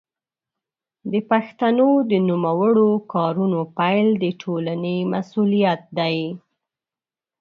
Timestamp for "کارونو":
3.13-3.59